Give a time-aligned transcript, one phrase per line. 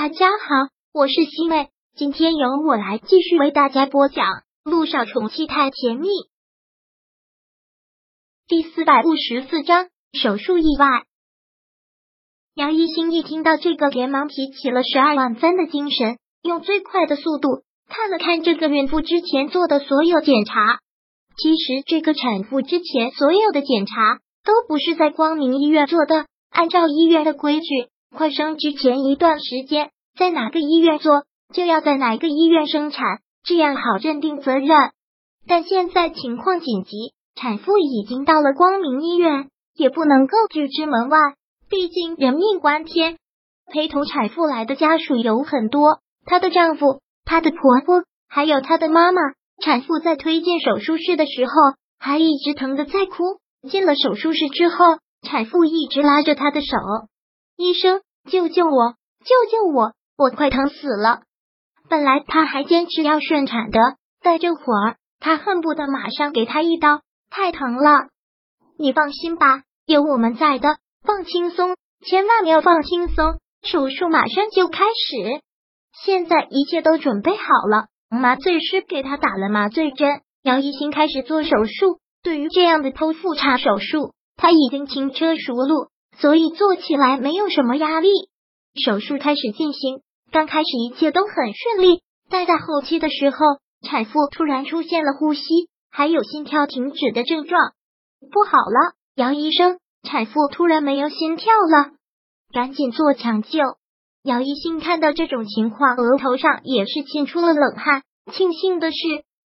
[0.00, 4.26] 大家好，我是西妹，今天由我来继续为大家播讲
[4.62, 6.06] 《路上宠妻太甜蜜》
[8.46, 11.02] 第四百五十四章手术意外。
[12.54, 20.78] 杨一兴一听到这个，连忙提起了十二万分的精神，用最快的速度看了看这个孕妇之前做的所有检查。
[21.36, 27.66] 其实，这个产妇之前所有的检查都不是在光明医院做的，按照医院的规矩。
[28.14, 34.68] 快生之前一段时间，在哪个医院做，就要在哪个医院生产，这样好认定责任。
[35.46, 41.18] 但现在情况紧急，产妇已经到了光明医院，也不能够拒之门外，
[41.68, 43.18] 毕竟人命关天。
[43.70, 49.20] 陪同产妇来的家属有很多，她的丈夫、她的婆婆，还有她的妈妈。
[49.62, 51.52] 产妇在推进手术室的时候，
[51.98, 53.38] 还一直疼的在哭。
[53.68, 54.76] 进了手术室之后，
[55.22, 56.76] 产妇一直拉着她的手。
[57.58, 58.94] 医生，救救我！
[59.24, 59.92] 救救我！
[60.16, 61.22] 我快疼死了！
[61.88, 63.80] 本来他还坚持要顺产的，
[64.22, 67.00] 但这会儿他恨不得马上给他一刀，
[67.30, 68.10] 太疼了。
[68.78, 71.74] 你放心吧，有我们在的，放轻松，
[72.06, 73.40] 千万不要放轻松。
[73.64, 75.42] 手术马上就开始，
[76.04, 81.98] 现在一切都准备好了，麻醉师给他打了麻醉针，姚一新开始做手术。
[82.22, 85.88] 对于这样的剖腹产手术，他已经轻车熟路。
[86.16, 88.08] 所以做起来没有什么压力。
[88.84, 90.00] 手术开始进行，
[90.32, 93.36] 刚开始一切都很顺利，但在后期的时候，
[93.86, 95.42] 产妇突然出现了呼吸
[95.90, 97.72] 还有心跳停止的症状。
[98.32, 101.92] 不好了，杨医生，产妇突然没有心跳了，
[102.52, 103.58] 赶紧做抢救。
[104.24, 108.02] 姚一新看到这种情况，额头上也是沁出了冷汗。
[108.32, 108.96] 庆幸的是，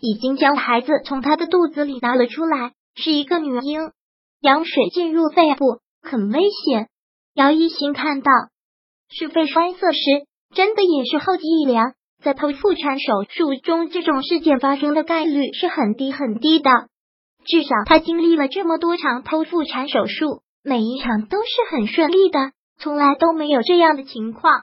[0.00, 3.90] 已经将孩子从他的肚子里拿了出来，是一个女婴。
[4.40, 5.80] 羊水进入肺部。
[6.08, 6.88] 很危险，
[7.34, 8.32] 姚一新看到
[9.10, 10.00] 是肺栓塞时，
[10.54, 11.92] 真的也是后脊一良。
[12.24, 16.70] 在剖腹产手术中，这种事件发生的概率是很低很低的。
[17.44, 22.38] 至少他经历了这么多场剖腹产手术，每一场都是很顺利的，
[22.78, 24.62] 从来都没有这样的情况。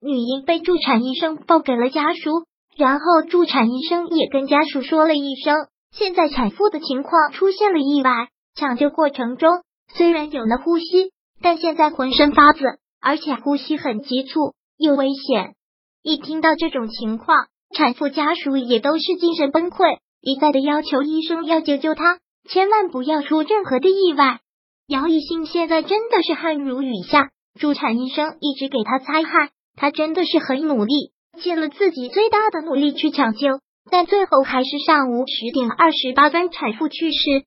[0.00, 2.44] 女婴被助产医生报给了家属，
[2.76, 5.54] 然后助产医生也跟家属说了一声，
[5.92, 9.62] 现在产妇的情况出现了意外，抢救过程中。
[9.94, 12.64] 虽然有了呼吸，但现在浑身发紫，
[13.00, 15.54] 而且呼吸很急促，又危险。
[16.02, 24.40] 一听到这种情况，产妇家属也都是精神崩溃，一再的要求医生要救救她，千万不要出任何的意外。
[24.86, 31.10] 姚一兴现在真的是汗如雨下，助产医生一直给他擦汗，他真的是很努力，
[31.40, 33.60] 尽了自己最大的努力去抢救，
[33.90, 37.46] 但最后还是上午十点二十八分，产妇去世。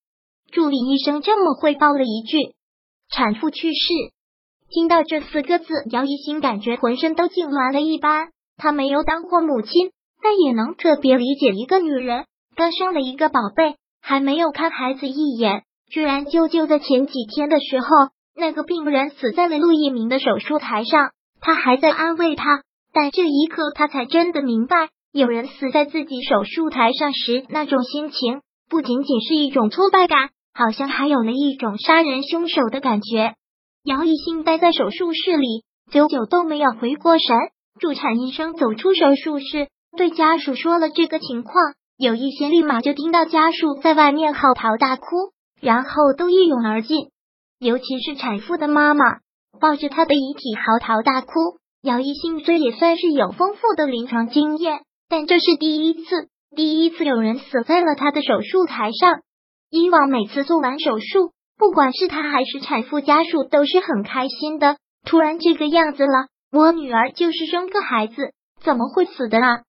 [0.51, 2.53] 助理医生这么汇报了一句
[3.13, 3.93] ：“产妇去世。”
[4.71, 8.29] 听到这四个字，姚一新感觉浑身都痉挛了一般。
[8.57, 17.87] 她没有当过母亲，但也能特别理解一个女人刚生了一个宝贝，还没有看孩子一眼，居然就就在前几天的时候，
[18.35, 21.11] 那个病人死在了陆一鸣的手术台上，
[21.41, 22.63] 他还在安慰他。
[22.91, 30.29] 但这一刻，他才真的明白，有人死在自己手术台上时，那种心情不仅仅是一种挫败感。
[30.59, 33.35] 好像还有了一种杀人凶手的感觉。
[33.85, 37.27] 姚一兴待在手术室里，久久都没有回过神。
[37.79, 41.53] 助产医生走出手术室，对家属说了这个情况。
[41.97, 45.05] 有一些立马就听到家属在外面嚎啕大哭，
[45.61, 47.07] 然后都一涌而进。
[47.57, 49.19] 尤其是产妇的妈妈，
[49.61, 51.31] 抱着她的遗体嚎啕大哭。
[51.81, 59.21] 姚一兴虽也算是有丰富的临床经验，但这是第一次，第一次有人死在了他的手术台上。
[59.69, 64.77] 以往每次做完手术，不管是他还是产妇家属都是很开心的。
[65.05, 69.61] 突然这个样子了，我女儿就是生个孩子，怎么会死的啊？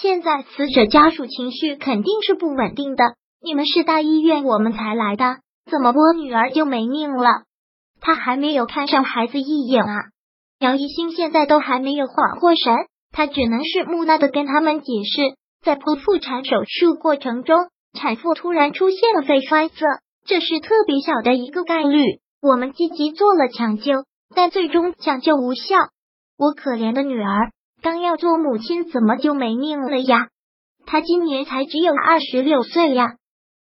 [0.00, 3.04] 现在死者家属情绪肯定是不稳定的。
[3.42, 5.38] 你们是大医院，我们才来的，
[5.70, 7.42] 怎么我女儿就没命了？
[8.00, 9.96] 他还没有看上孩子一眼啊！
[10.60, 12.74] 姚一新现在都还没有缓过神，
[13.10, 17.56] 他只能是木讷的跟他们解释，在剖腹产手术过程中。
[18.02, 19.86] 产妇突然出现了肺栓塞，
[20.26, 22.18] 这是特别小的一个概率。
[22.42, 23.92] 我们积极做了抢救，
[24.34, 25.76] 但最终抢救无效。
[26.36, 30.30] 我可怜的女儿刚要做母亲，怎么就没命了呀？
[30.84, 33.14] 她今年才只有二十六岁呀！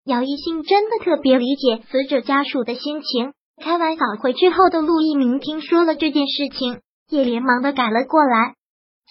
[0.06, 3.34] 姚一兴真的特别理解死者家属的心情。
[3.62, 8.54] 开完早会之后的陆一鸣听说了这件事情，也连忙的赶了过来。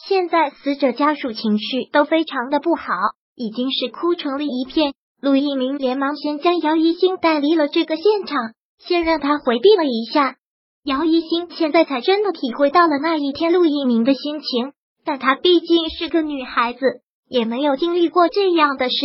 [0.08, 2.96] 现在死者家属情绪都非常的不好，
[3.36, 4.96] 已经是哭成了一片。
[5.22, 10.38] 陆一鸣连忙先将姚一星带离了这个现场，先让他回避了一下。
[10.86, 14.72] 姚一星现在才真的体会到了那一天陆一鸣的心情，
[15.04, 16.80] 但她毕竟是个女孩子，
[17.28, 18.96] 也没有经历过这样的事。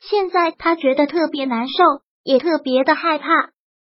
[0.00, 1.72] 现在她觉得特别难受，
[2.22, 3.26] 也特别的害怕。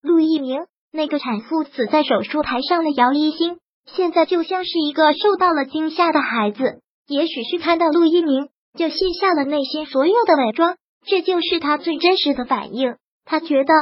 [0.01, 0.61] 陆一鸣，
[0.93, 6.79] 那个产妇死在手术台上的姚一星，现在就像是一个受到了惊吓的孩子。
[7.07, 10.77] 也许是看到陆一鸣，就卸下了内心所有的伪装，
[11.07, 12.95] 这就是他最真实的反应。
[13.25, 13.73] 他觉得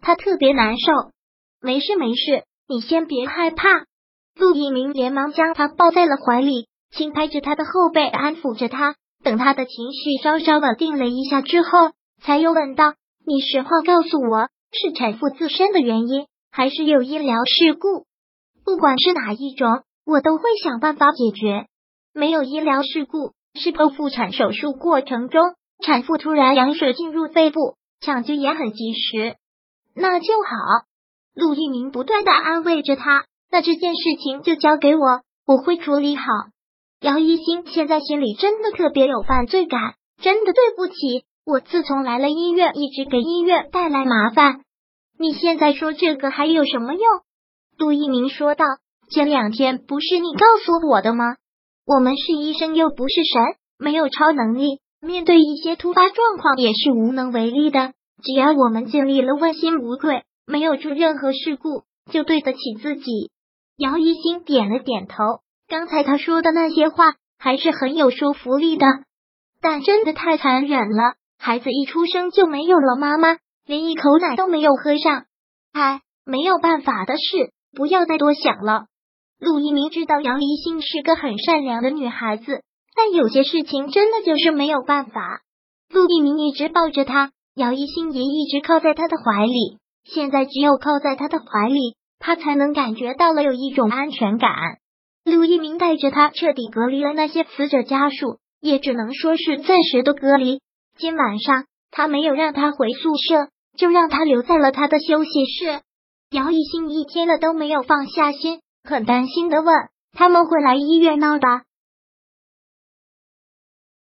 [0.00, 0.92] 他特别难受。
[1.60, 3.86] 没事没事，你先别害怕。
[4.34, 8.94] 陆一鸣连忙将他抱在了怀里，轻拍着他的后背，安抚着他。
[9.24, 11.70] 等他的情绪稍稍稳定了一下之后，
[12.22, 12.94] 才又问道
[13.26, 18.06] ：“你实话告诉我，是产妇自身的原因，还是有医疗事故？
[18.64, 21.66] 不管是哪一种，我都会想办法解决。
[22.12, 25.42] 没有医疗事故，是剖腹产手术过程中，
[25.84, 29.36] 产妇突然羊水进入肺部，抢救也很及时，
[29.94, 30.86] 那就好。”
[31.34, 36.24] 陆一鸣不断的安慰着他：“那这件事情就交给我，我会处理好。”
[37.00, 40.94] 姚一星现在心里真的特别有犯罪感，真的对不起
[41.44, 41.60] 我。
[41.60, 44.62] 自从来了医院，一直给医院带来麻烦。
[45.18, 47.02] 你现在说这个还有什么用？
[47.76, 48.64] 杜一鸣说道
[49.12, 51.36] ：“前两天不是你告诉我的吗？
[51.84, 53.42] 我们是医生，又不是神，
[53.78, 57.92] 没有超能力，面对一些突发状况也是无能为力的。
[58.22, 63.30] 只要我们尽力了，问心无愧，没有出任何事故，就对得起自己。”
[63.76, 65.16] 姚一星点了点头。
[65.68, 68.86] 刚才他说的那些话还是很有说服力的，
[69.60, 71.14] 但真的太残忍了。
[71.38, 75.24] 孩子一出生就没有了妈妈，连一口奶都没有喝上。
[75.72, 78.86] 唉，没有办法的事，不要再多想了。
[79.38, 82.62] 陆一鸣知道杨一心是个很善良的女孩子，
[82.96, 85.42] 但有些事情真的就是没有办法。
[85.92, 89.78] 陆一鸣一直抱着她，姚一心也一直靠在他的怀里。
[90.04, 94.50] 现在只有靠在他的怀里，他才能感觉到了有一种安全感。
[95.24, 100.60] 陆一鸣带着他彻底隔离了那些死者家属，也只能说是暂时的隔离。
[100.96, 105.80] 今晚上他没有让他回宿舍，就让他留在了他的休息室。
[106.30, 109.74] 姚一心一天了都没有放下心，很担心的问
[110.16, 111.62] ：“他们会来医院闹吧？”